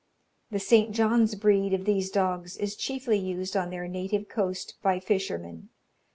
The 0.49 0.57
St. 0.57 0.91
John's 0.91 1.35
breed 1.35 1.75
of 1.75 1.85
these 1.85 2.09
dogs 2.09 2.57
is 2.57 2.75
chiefly 2.75 3.19
used 3.19 3.55
on 3.55 3.69
their 3.69 3.87
native 3.87 4.27
coast 4.27 4.73
by 4.81 4.99
fishermen. 4.99 5.69